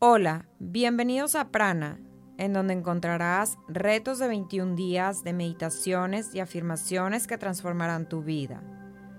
Hola, 0.00 0.46
bienvenidos 0.60 1.34
a 1.34 1.48
Prana, 1.48 1.98
en 2.36 2.52
donde 2.52 2.72
encontrarás 2.72 3.58
retos 3.66 4.20
de 4.20 4.28
21 4.28 4.76
días 4.76 5.24
de 5.24 5.32
meditaciones 5.32 6.32
y 6.36 6.38
afirmaciones 6.38 7.26
que 7.26 7.36
transformarán 7.36 8.08
tu 8.08 8.22
vida. 8.22 8.62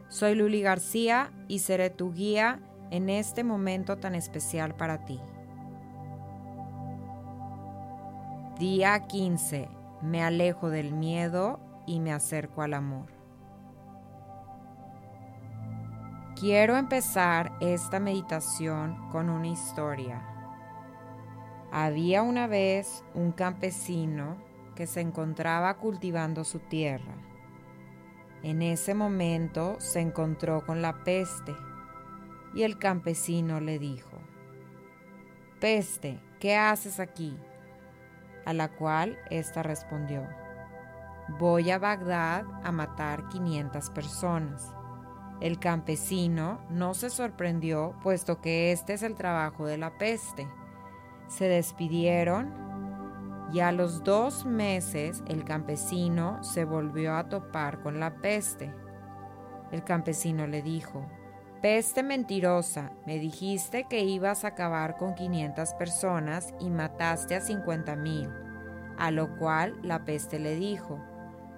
Soy 0.08 0.36
Luli 0.36 0.62
García 0.62 1.34
y 1.50 1.60
seré 1.60 1.90
tu 1.90 2.14
guía 2.14 2.62
en 2.92 3.10
este 3.10 3.44
momento 3.44 3.98
tan 3.98 4.16
especial 4.16 4.74
para 4.74 5.04
ti. 5.04 5.20
Día 8.58 9.06
15. 9.06 9.68
Me 10.02 10.24
alejo 10.24 10.70
del 10.70 10.94
miedo 10.94 11.60
y 11.88 12.00
me 12.00 12.14
acerco 12.14 12.62
al 12.62 12.74
amor. 12.74 13.08
Quiero 16.40 16.78
empezar 16.78 17.52
esta 17.60 18.00
meditación 18.00 19.10
con 19.12 19.30
una 19.30 19.48
historia 19.48 20.29
había 21.72 22.24
una 22.24 22.48
vez 22.48 23.04
un 23.14 23.32
campesino 23.32 24.38
que 24.76 24.88
se 24.88 25.02
encontraba 25.02 25.78
cultivando 25.78 26.44
su 26.44 26.60
tierra. 26.60 27.14
En 28.42 28.62
ese 28.62 28.94
momento 28.94 29.76
se 29.80 30.00
encontró 30.00 30.66
con 30.66 30.82
la 30.82 31.04
peste 31.04 31.56
y 32.54 32.64
el 32.64 32.80
campesino 32.80 33.60
le 33.60 33.78
dijo, 33.78 34.18
Peste, 35.60 36.20
¿qué 36.40 36.56
haces 36.56 37.00
aquí? 37.00 37.38
A 38.46 38.54
la 38.54 38.70
cual 38.70 39.18
ésta 39.30 39.62
respondió, 39.62 40.26
Voy 41.38 41.70
a 41.70 41.78
Bagdad 41.78 42.46
a 42.64 42.72
matar 42.72 43.28
500 43.30 43.90
personas. 43.92 44.74
El 45.42 45.60
campesino 45.60 46.66
no 46.70 46.94
se 46.94 47.10
sorprendió 47.10 47.96
puesto 48.02 48.42
que 48.42 48.72
este 48.72 48.94
es 48.94 49.04
el 49.04 49.16
trabajo 49.16 49.66
de 49.66 49.78
la 49.78 49.98
peste 49.98 50.48
se 51.30 51.48
despidieron 51.48 52.54
y 53.54 53.62
a 53.62 53.72
los 53.72 54.04
dos 54.04 54.46
meses 54.46 55.24
el 55.28 55.44
campesino 55.44 56.44
se 56.44 56.66
volvió 56.66 57.16
a 57.16 57.30
topar 57.30 57.82
con 57.82 58.00
la 58.00 58.16
peste. 58.16 58.74
El 59.72 59.84
campesino 59.84 60.48
le 60.48 60.62
dijo, 60.62 61.08
Peste 61.62 62.04
mentirosa, 62.04 62.94
me 63.06 63.20
dijiste 63.20 63.86
que 63.90 64.02
ibas 64.02 64.46
a 64.46 64.50
acabar 64.50 64.98
con 64.98 65.14
500 65.14 65.74
personas 65.74 66.54
y 66.60 66.70
mataste 66.70 67.36
a 67.36 67.42
50 67.42 67.96
mil. 67.96 68.30
A 68.98 69.12
lo 69.12 69.36
cual 69.38 69.78
la 69.84 70.06
peste 70.06 70.40
le 70.40 70.56
dijo, 70.56 71.04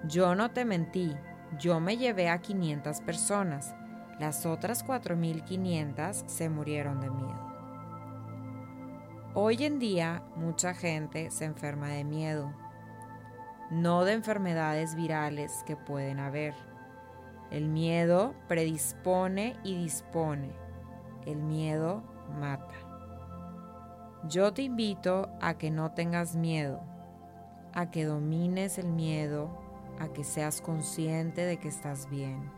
Yo 0.04 0.34
no 0.34 0.50
te 0.50 0.64
mentí, 0.64 1.14
yo 1.58 1.78
me 1.78 1.96
llevé 1.96 2.28
a 2.30 2.38
500 2.38 3.00
personas, 3.02 3.74
las 4.18 4.44
otras 4.46 4.84
4.500 4.84 6.26
se 6.26 6.48
murieron 6.48 7.00
de 7.00 7.10
miedo. 7.10 7.51
Hoy 9.34 9.64
en 9.64 9.78
día 9.78 10.22
mucha 10.36 10.74
gente 10.74 11.30
se 11.30 11.46
enferma 11.46 11.88
de 11.88 12.04
miedo, 12.04 12.52
no 13.70 14.04
de 14.04 14.12
enfermedades 14.12 14.94
virales 14.94 15.64
que 15.66 15.74
pueden 15.74 16.18
haber. 16.18 16.54
El 17.50 17.68
miedo 17.68 18.34
predispone 18.46 19.56
y 19.64 19.74
dispone. 19.74 20.52
El 21.24 21.38
miedo 21.38 22.02
mata. 22.38 22.74
Yo 24.28 24.52
te 24.52 24.64
invito 24.64 25.30
a 25.40 25.54
que 25.54 25.70
no 25.70 25.92
tengas 25.92 26.36
miedo, 26.36 26.82
a 27.72 27.90
que 27.90 28.04
domines 28.04 28.76
el 28.76 28.88
miedo, 28.88 29.48
a 29.98 30.08
que 30.08 30.24
seas 30.24 30.60
consciente 30.60 31.46
de 31.46 31.56
que 31.56 31.68
estás 31.68 32.10
bien. 32.10 32.50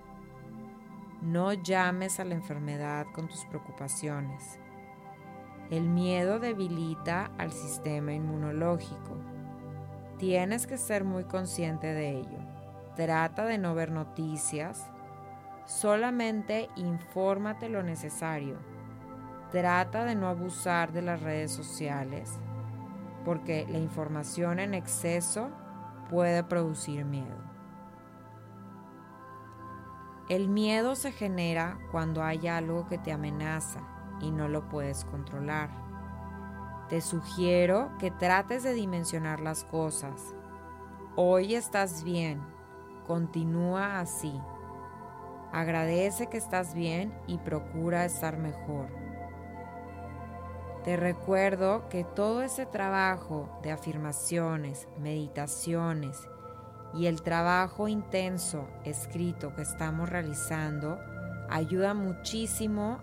No 1.23 1.53
llames 1.53 2.19
a 2.19 2.25
la 2.25 2.35
enfermedad 2.35 3.07
con 3.15 3.29
tus 3.29 3.45
preocupaciones. 3.45 4.59
El 5.71 5.89
miedo 5.89 6.39
debilita 6.39 7.31
al 7.39 7.51
sistema 7.53 8.13
inmunológico. 8.13 9.17
Tienes 10.19 10.67
que 10.67 10.77
ser 10.77 11.05
muy 11.05 11.25
consciente 11.25 11.87
de 11.89 12.19
ello. 12.19 12.39
Trata 12.97 13.47
de 13.47 13.59
no 13.59 13.75
ver 13.75 13.91
noticias. 13.91 14.87
Solamente 15.65 16.69
infórmate 16.77 17.69
lo 17.71 17.83
necesario. 17.83 18.59
Trata 19.51 20.05
de 20.05 20.15
no 20.15 20.29
abusar 20.29 20.93
de 20.93 21.03
las 21.03 21.23
redes 21.23 21.51
sociales 21.51 22.39
porque 23.25 23.67
la 23.71 23.79
información 23.79 24.59
en 24.59 24.75
exceso 24.75 25.49
puede 26.11 26.45
producir 26.45 27.07
miedo. 27.07 27.43
El 30.29 30.49
miedo 30.49 30.95
se 30.95 31.11
genera 31.11 31.79
cuando 31.91 32.23
hay 32.23 32.49
algo 32.49 32.87
que 32.87 32.99
te 32.99 33.13
amenaza 33.13 33.94
y 34.25 34.31
no 34.31 34.49
lo 34.49 34.69
puedes 34.69 35.05
controlar. 35.05 35.71
Te 36.89 37.01
sugiero 37.01 37.91
que 37.99 38.11
trates 38.11 38.63
de 38.63 38.73
dimensionar 38.73 39.41
las 39.41 39.65
cosas. 39.65 40.35
Hoy 41.17 41.55
estás 41.55 42.05
bien, 42.05 42.43
continúa 43.07 44.01
así. 44.01 44.33
Agradece 45.53 46.29
que 46.29 46.37
estás 46.37 46.75
bien 46.75 47.15
y 47.27 47.39
procura 47.39 48.05
estar 48.05 48.39
mejor. 48.39 48.89
Te 50.85 50.97
recuerdo 50.97 51.89
que 51.89 52.05
todo 52.05 52.43
ese 52.43 52.67
trabajo 52.67 53.49
de 53.63 53.73
afirmaciones, 53.73 54.89
meditaciones 54.99 56.29
y 56.93 57.07
el 57.07 57.23
trabajo 57.23 57.89
intenso 57.89 58.69
escrito 58.85 59.55
que 59.55 59.63
estamos 59.63 60.09
realizando 60.09 60.99
ayuda 61.49 61.95
muchísimo 61.95 62.99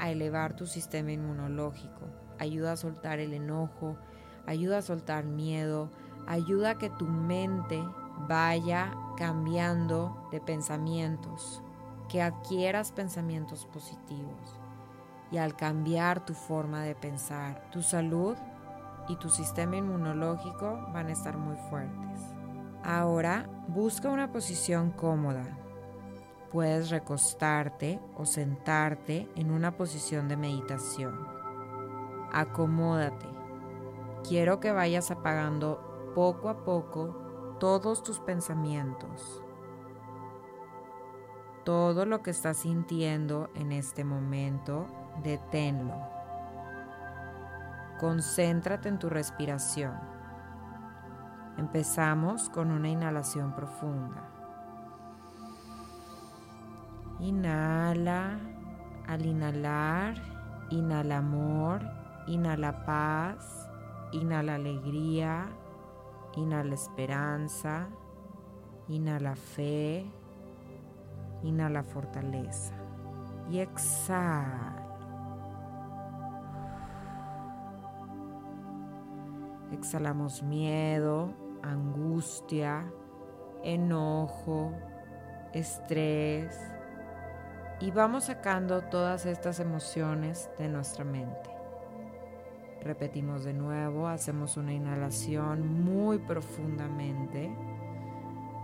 a 0.00 0.10
elevar 0.10 0.54
tu 0.54 0.66
sistema 0.66 1.12
inmunológico, 1.12 2.02
ayuda 2.38 2.72
a 2.72 2.76
soltar 2.76 3.18
el 3.18 3.32
enojo, 3.32 3.96
ayuda 4.46 4.78
a 4.78 4.82
soltar 4.82 5.24
miedo, 5.24 5.90
ayuda 6.26 6.70
a 6.70 6.78
que 6.78 6.90
tu 6.90 7.06
mente 7.06 7.82
vaya 8.28 8.92
cambiando 9.16 10.28
de 10.30 10.40
pensamientos, 10.40 11.62
que 12.08 12.22
adquieras 12.22 12.92
pensamientos 12.92 13.66
positivos. 13.66 14.60
Y 15.30 15.38
al 15.38 15.56
cambiar 15.56 16.24
tu 16.24 16.34
forma 16.34 16.82
de 16.82 16.94
pensar, 16.94 17.68
tu 17.70 17.82
salud 17.82 18.36
y 19.08 19.16
tu 19.16 19.28
sistema 19.28 19.76
inmunológico 19.76 20.90
van 20.92 21.08
a 21.08 21.12
estar 21.12 21.36
muy 21.36 21.56
fuertes. 21.68 22.20
Ahora 22.84 23.48
busca 23.68 24.10
una 24.10 24.30
posición 24.30 24.90
cómoda 24.90 25.63
puedes 26.54 26.90
recostarte 26.90 28.00
o 28.14 28.24
sentarte 28.24 29.28
en 29.34 29.50
una 29.50 29.76
posición 29.76 30.28
de 30.28 30.36
meditación. 30.36 31.26
Acomódate. 32.32 33.26
Quiero 34.28 34.60
que 34.60 34.70
vayas 34.70 35.10
apagando 35.10 36.12
poco 36.14 36.48
a 36.48 36.64
poco 36.64 37.56
todos 37.58 38.04
tus 38.04 38.20
pensamientos. 38.20 39.42
Todo 41.64 42.06
lo 42.06 42.22
que 42.22 42.30
estás 42.30 42.58
sintiendo 42.58 43.50
en 43.56 43.72
este 43.72 44.04
momento, 44.04 44.86
deténlo. 45.24 45.96
Concéntrate 47.98 48.88
en 48.88 49.00
tu 49.00 49.08
respiración. 49.08 49.98
Empezamos 51.58 52.48
con 52.48 52.70
una 52.70 52.88
inhalación 52.88 53.56
profunda. 53.56 54.33
Inhala. 57.20 58.38
Al 59.06 59.26
inhalar, 59.26 60.14
inhala 60.70 61.18
amor, 61.18 61.82
inhala 62.26 62.86
paz, 62.86 63.68
inhala 64.12 64.54
alegría, 64.54 65.46
inhala 66.36 66.72
esperanza, 66.72 67.88
inhala 68.88 69.36
fe, 69.36 70.06
inhala 71.42 71.82
fortaleza. 71.82 72.72
Y 73.50 73.58
exhala. 73.58 74.80
Exhalamos 79.70 80.42
miedo, 80.42 81.34
angustia, 81.62 82.90
enojo, 83.62 84.72
estrés, 85.52 86.73
y 87.80 87.90
vamos 87.90 88.24
sacando 88.24 88.82
todas 88.82 89.26
estas 89.26 89.60
emociones 89.60 90.48
de 90.58 90.68
nuestra 90.68 91.04
mente. 91.04 91.50
Repetimos 92.82 93.44
de 93.44 93.54
nuevo, 93.54 94.08
hacemos 94.08 94.56
una 94.56 94.72
inhalación 94.72 95.82
muy 95.82 96.18
profundamente. 96.18 97.50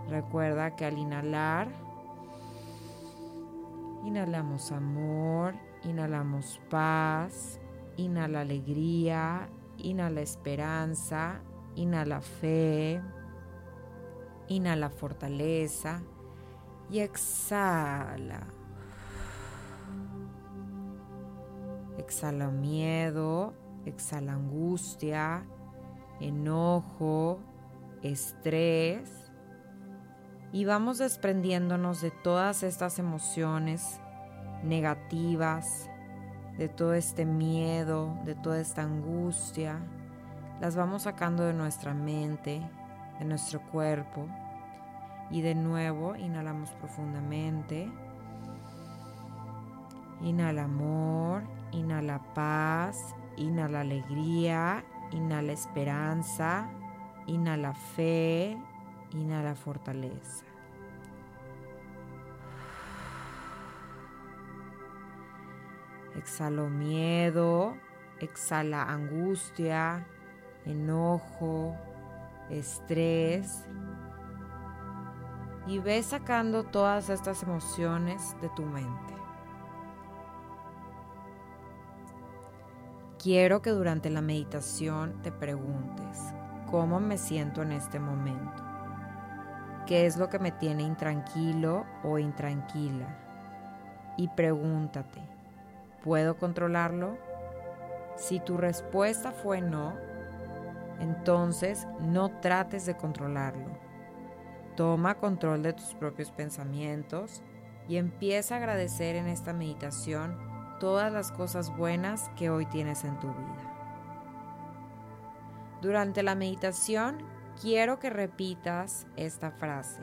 Recuerda 0.07 0.75
que 0.75 0.85
al 0.85 0.97
inhalar, 0.97 1.67
inhalamos 4.05 4.71
amor, 4.71 5.55
inhalamos 5.83 6.61
paz, 6.69 7.59
inhala 7.97 8.41
alegría, 8.41 9.49
inhala 9.77 10.21
esperanza, 10.21 11.41
inhala 11.75 12.21
fe, 12.21 13.01
inhala 14.47 14.89
fortaleza 14.89 16.01
y 16.89 16.99
exhala 16.99 18.60
Exhala 22.01 22.49
miedo, 22.49 23.53
exhala 23.85 24.33
angustia, 24.33 25.45
enojo, 26.19 27.39
estrés. 28.01 29.31
Y 30.51 30.65
vamos 30.65 30.97
desprendiéndonos 30.97 32.01
de 32.01 32.09
todas 32.09 32.63
estas 32.63 32.97
emociones 32.97 34.01
negativas, 34.63 35.91
de 36.57 36.69
todo 36.69 36.95
este 36.95 37.23
miedo, 37.25 38.17
de 38.25 38.33
toda 38.33 38.59
esta 38.59 38.81
angustia. 38.81 39.79
Las 40.59 40.75
vamos 40.75 41.03
sacando 41.03 41.43
de 41.43 41.53
nuestra 41.53 41.93
mente, 41.93 42.67
de 43.19 43.25
nuestro 43.25 43.61
cuerpo. 43.61 44.25
Y 45.29 45.41
de 45.41 45.53
nuevo 45.53 46.15
inhalamos 46.15 46.71
profundamente. 46.71 47.91
Inhala 50.23 50.63
amor, 50.63 51.43
inhala 51.71 52.19
paz, 52.33 53.15
inhala 53.37 53.81
alegría, 53.81 54.83
inhala 55.11 55.51
esperanza, 55.51 56.69
inhala 57.27 57.73
fe, 57.73 58.57
inhala 59.11 59.55
fortaleza. 59.55 60.45
Exhalo 66.15 66.69
miedo, 66.69 67.75
exhala 68.19 68.83
angustia, 68.83 70.05
enojo, 70.65 71.75
estrés. 72.49 73.65
Y 75.67 75.79
ve 75.79 76.03
sacando 76.03 76.63
todas 76.63 77.09
estas 77.09 77.43
emociones 77.43 78.35
de 78.41 78.49
tu 78.49 78.63
mente. 78.63 79.20
Quiero 83.21 83.61
que 83.61 83.69
durante 83.69 84.09
la 84.09 84.21
meditación 84.21 85.21
te 85.21 85.31
preguntes, 85.31 86.17
¿cómo 86.71 86.99
me 86.99 87.19
siento 87.19 87.61
en 87.61 87.71
este 87.71 87.99
momento? 87.99 88.63
¿Qué 89.85 90.07
es 90.07 90.17
lo 90.17 90.27
que 90.27 90.39
me 90.39 90.51
tiene 90.51 90.81
intranquilo 90.81 91.85
o 92.03 92.17
intranquila? 92.17 93.15
Y 94.17 94.27
pregúntate, 94.29 95.21
¿puedo 96.03 96.35
controlarlo? 96.37 97.15
Si 98.15 98.39
tu 98.39 98.57
respuesta 98.57 99.31
fue 99.31 99.61
no, 99.61 99.93
entonces 100.99 101.87
no 101.99 102.39
trates 102.39 102.87
de 102.87 102.97
controlarlo. 102.97 103.77
Toma 104.75 105.13
control 105.19 105.61
de 105.61 105.73
tus 105.73 105.93
propios 105.93 106.31
pensamientos 106.31 107.43
y 107.87 107.97
empieza 107.97 108.55
a 108.55 108.57
agradecer 108.57 109.15
en 109.15 109.27
esta 109.27 109.53
meditación 109.53 110.50
todas 110.81 111.13
las 111.13 111.31
cosas 111.31 111.77
buenas 111.77 112.31
que 112.35 112.49
hoy 112.49 112.65
tienes 112.65 113.03
en 113.03 113.19
tu 113.19 113.27
vida. 113.27 113.71
Durante 115.79 116.23
la 116.23 116.33
meditación 116.33 117.19
quiero 117.61 117.99
que 117.99 118.09
repitas 118.09 119.05
esta 119.15 119.51
frase. 119.51 120.01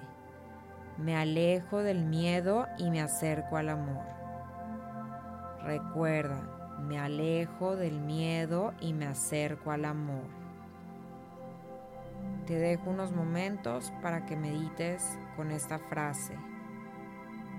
Me 0.96 1.16
alejo 1.16 1.78
del 1.82 2.04
miedo 2.04 2.68
y 2.78 2.90
me 2.90 3.00
acerco 3.00 3.56
al 3.56 3.70
amor. 3.70 4.04
Recuerda, 5.64 6.78
me 6.78 7.00
alejo 7.00 7.74
del 7.74 7.98
miedo 7.98 8.72
y 8.80 8.92
me 8.92 9.06
acerco 9.06 9.72
al 9.72 9.84
amor. 9.84 10.28
Te 12.46 12.54
dejo 12.54 12.90
unos 12.90 13.10
momentos 13.10 13.92
para 14.00 14.26
que 14.26 14.36
medites 14.36 15.18
con 15.34 15.50
esta 15.50 15.80
frase. 15.80 16.36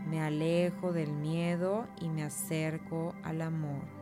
Me 0.09 0.21
alejo 0.21 0.91
del 0.91 1.11
miedo 1.11 1.87
y 2.01 2.09
me 2.09 2.23
acerco 2.23 3.13
al 3.23 3.43
amor. 3.43 3.98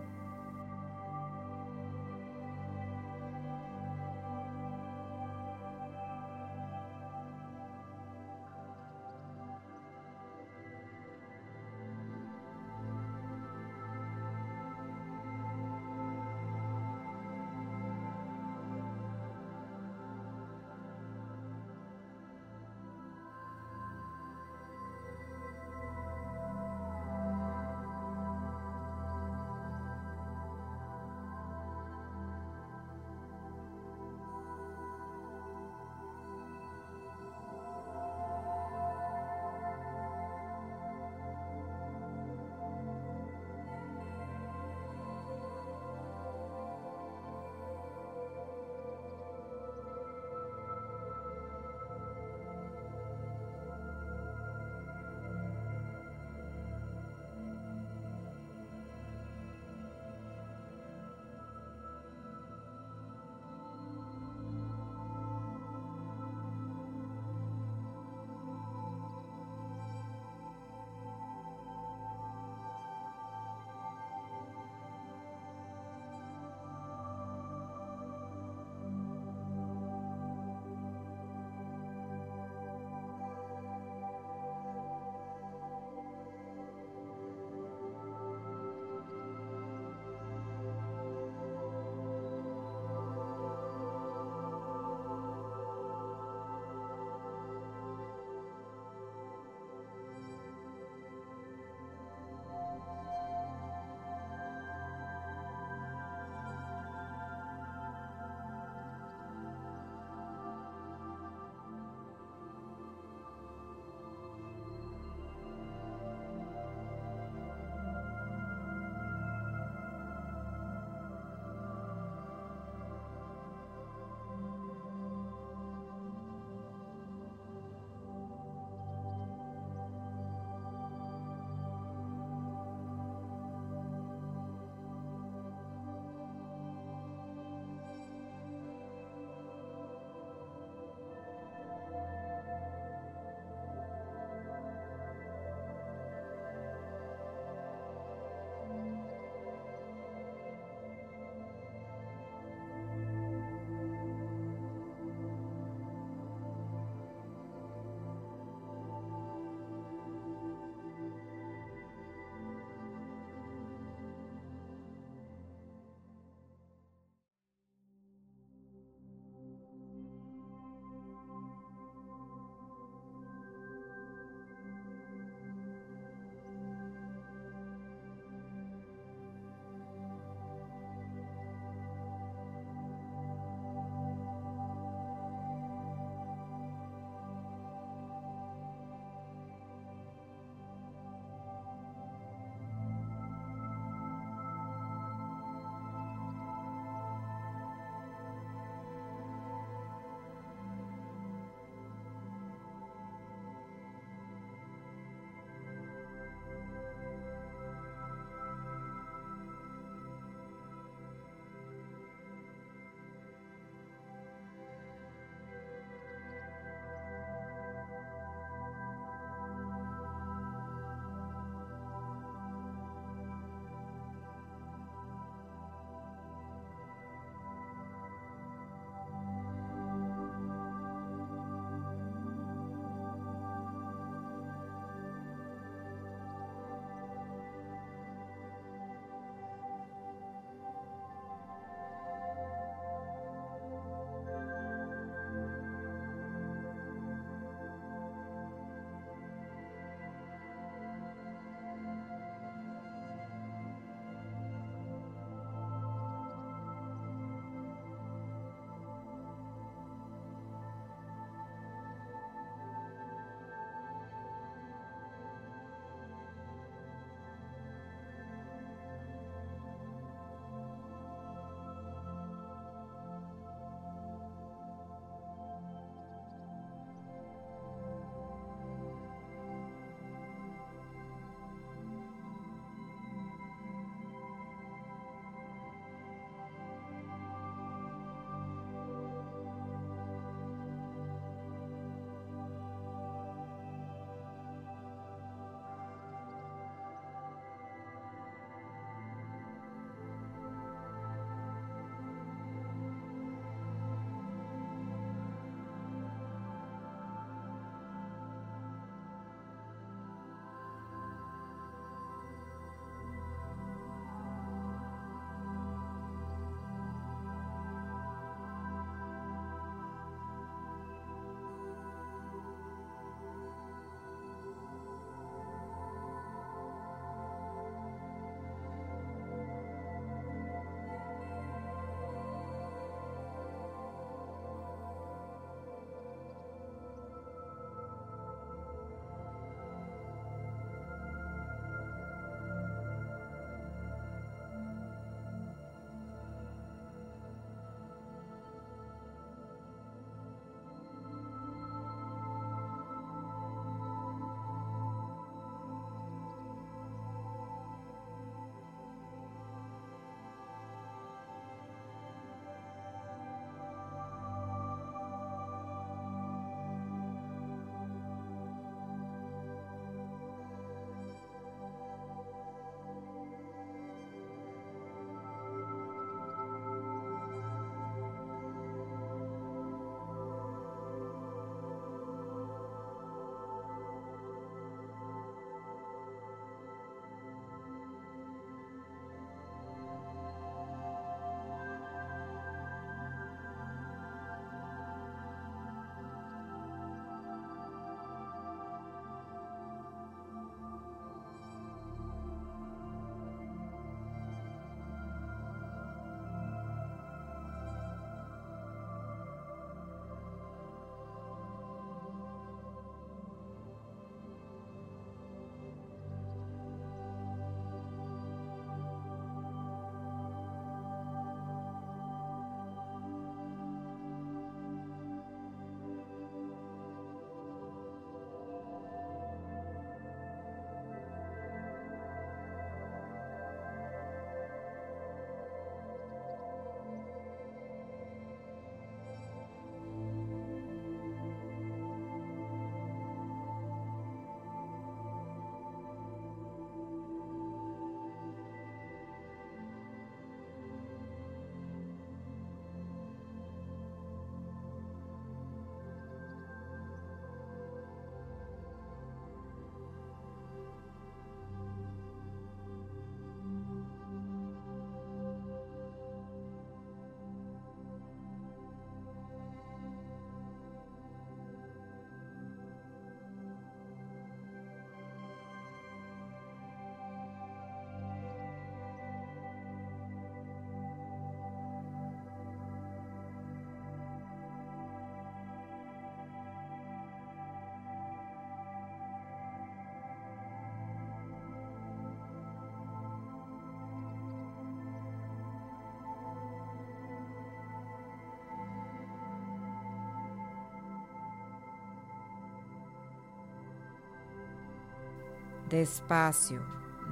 Despacio, 505.70 506.62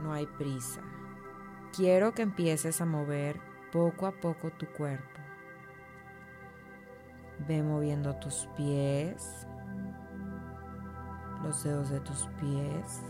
no 0.02 0.14
hay 0.14 0.26
prisa. 0.26 0.82
Quiero 1.76 2.14
que 2.14 2.22
empieces 2.22 2.80
a 2.80 2.86
mover 2.86 3.42
poco 3.74 4.08
a 4.08 4.12
poco 4.14 4.50
tu 4.52 4.66
cuerpo. 4.68 5.20
Ve 7.46 7.62
moviendo 7.62 8.16
tus 8.16 8.48
pies, 8.56 9.46
los 11.44 11.64
dedos 11.66 11.90
de 11.90 12.00
tus 12.00 12.30
pies, 12.40 13.04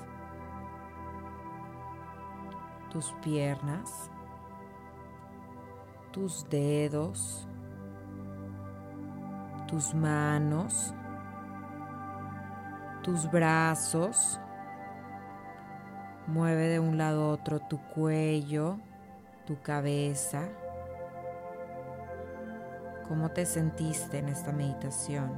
tus 2.90 3.14
piernas, 3.22 4.10
tus 6.12 6.50
dedos, 6.50 7.48
tus 9.68 9.94
manos, 9.94 10.96
tus 13.04 13.30
brazos. 13.30 14.40
Mueve 16.28 16.70
de 16.70 16.80
un 16.80 16.98
lado 16.98 17.26
a 17.26 17.30
otro 17.30 17.60
tu 17.60 17.78
cuello, 17.78 18.78
tu 19.46 19.62
cabeza. 19.62 20.50
¿Cómo 23.08 23.30
te 23.30 23.46
sentiste 23.46 24.18
en 24.18 24.30
esta 24.30 24.52
meditación? 24.52 25.32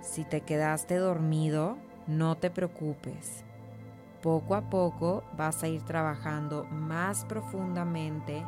Si 0.00 0.24
te 0.24 0.40
quedaste 0.40 0.96
dormido, 0.96 1.76
no 2.06 2.38
te 2.38 2.50
preocupes. 2.50 3.44
Poco 4.22 4.54
a 4.54 4.70
poco 4.70 5.24
vas 5.36 5.62
a 5.62 5.68
ir 5.68 5.82
trabajando 5.82 6.64
más 6.64 7.26
profundamente 7.26 8.42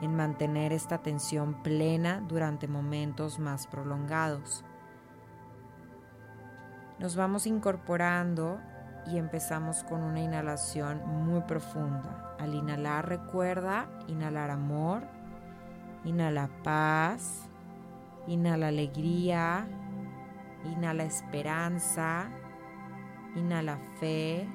en 0.00 0.16
mantener 0.16 0.72
esta 0.72 0.94
atención 0.94 1.62
plena 1.62 2.24
durante 2.26 2.68
momentos 2.68 3.38
más 3.38 3.66
prolongados. 3.66 4.64
Nos 6.98 7.16
vamos 7.16 7.46
incorporando 7.46 8.58
y 9.06 9.18
empezamos 9.18 9.84
con 9.84 10.02
una 10.02 10.20
inhalación 10.20 11.06
muy 11.06 11.40
profunda. 11.42 12.36
Al 12.38 12.54
inhalar 12.54 13.08
recuerda 13.08 13.88
inhalar 14.06 14.50
amor, 14.50 15.02
inhala 16.04 16.48
paz, 16.62 17.48
inhala 18.26 18.68
alegría, 18.68 19.66
inhala 20.64 21.04
esperanza, 21.04 22.28
inhala 23.34 23.78
fe, 23.98 24.48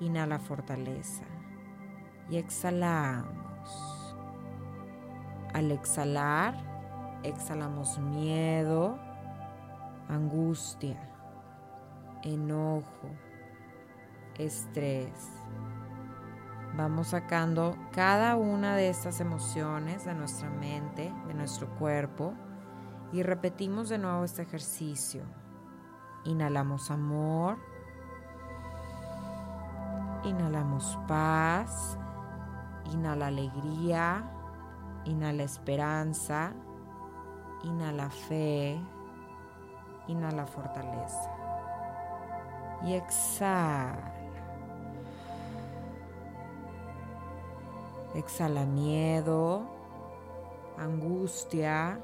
inhala 0.00 0.38
fortaleza 0.38 1.24
y 2.30 2.36
exhalamos. 2.36 3.34
Al 5.52 5.70
exhalar, 5.70 6.54
exhalamos 7.22 7.98
miedo, 7.98 8.98
angustia, 10.08 11.13
enojo, 12.24 13.10
estrés. 14.36 15.30
Vamos 16.76 17.08
sacando 17.08 17.76
cada 17.92 18.36
una 18.36 18.74
de 18.74 18.88
estas 18.88 19.20
emociones 19.20 20.04
de 20.04 20.14
nuestra 20.14 20.50
mente, 20.50 21.12
de 21.28 21.34
nuestro 21.34 21.68
cuerpo 21.76 22.34
y 23.12 23.22
repetimos 23.22 23.88
de 23.88 23.98
nuevo 23.98 24.24
este 24.24 24.42
ejercicio. 24.42 25.22
Inhalamos 26.24 26.90
amor. 26.90 27.58
Inhalamos 30.24 30.98
paz. 31.06 31.96
Inhala 32.92 33.28
alegría. 33.28 34.28
Inhala 35.04 35.44
esperanza. 35.44 36.54
Inhala 37.62 38.10
fe. 38.10 38.80
Inhala 40.08 40.46
fortaleza. 40.46 41.43
Y 42.84 42.94
exhala. 42.94 44.12
Exhala 48.14 48.64
miedo, 48.64 49.66
angustia, 50.78 51.98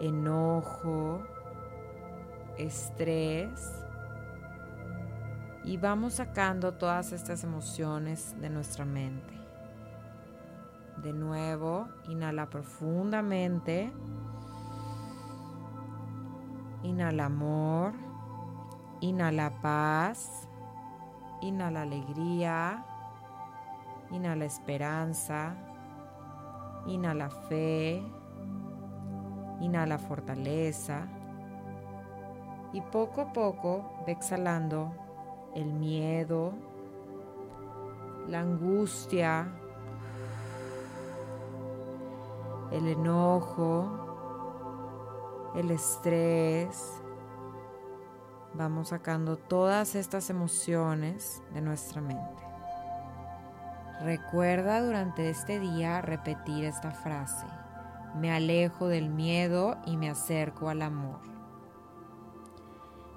enojo, 0.00 1.22
estrés. 2.56 3.72
Y 5.64 5.76
vamos 5.76 6.14
sacando 6.14 6.74
todas 6.74 7.12
estas 7.12 7.42
emociones 7.42 8.34
de 8.40 8.50
nuestra 8.50 8.84
mente. 8.84 9.34
De 10.98 11.12
nuevo, 11.12 11.88
inhala 12.08 12.48
profundamente. 12.48 13.92
Inhala 16.82 17.26
amor. 17.26 18.11
Inhala 19.02 19.50
paz. 19.60 20.48
Inhala 21.40 21.82
alegría. 21.82 22.86
Inhala 24.12 24.44
esperanza. 24.44 25.56
Inhala 26.86 27.28
fe. 27.28 28.00
Inhala 29.60 29.98
fortaleza. 29.98 31.08
Y 32.72 32.80
poco 32.80 33.22
a 33.22 33.32
poco 33.32 34.02
ve 34.06 34.12
exhalando 34.12 34.92
el 35.54 35.72
miedo, 35.72 36.52
la 38.28 38.40
angustia, 38.40 39.48
el 42.70 42.86
enojo, 42.88 43.88
el 45.54 45.70
estrés. 45.70 47.01
Vamos 48.54 48.88
sacando 48.88 49.38
todas 49.38 49.94
estas 49.94 50.28
emociones 50.28 51.42
de 51.54 51.62
nuestra 51.62 52.02
mente. 52.02 52.42
Recuerda 54.02 54.82
durante 54.84 55.30
este 55.30 55.58
día 55.58 56.02
repetir 56.02 56.64
esta 56.64 56.90
frase. 56.90 57.46
Me 58.14 58.30
alejo 58.30 58.88
del 58.88 59.08
miedo 59.08 59.78
y 59.86 59.96
me 59.96 60.10
acerco 60.10 60.68
al 60.68 60.82
amor. 60.82 61.20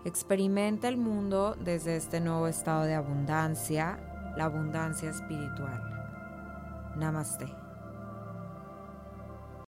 Experimenta 0.06 0.88
el 0.88 0.98
mundo 0.98 1.58
desde 1.60 1.98
este 1.98 2.22
nuevo 2.22 2.48
estado 2.48 2.84
de 2.84 2.94
abundancia, 2.94 4.00
la 4.38 4.46
abundancia 4.46 5.10
espiritual. 5.10 5.82
Namaste. 6.96 7.65